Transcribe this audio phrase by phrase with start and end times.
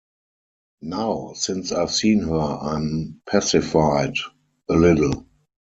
[0.81, 4.15] Now, since I’ve seen her, I’m pacified—
[4.67, 5.27] a little.